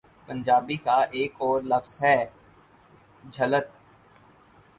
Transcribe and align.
پنجابی 0.27 0.75
کا 0.77 0.95
ایک 1.11 1.33
اور 1.37 1.61
لفظ 1.63 1.97
ہے،' 2.03 2.17
جھلت‘۔ 3.33 3.67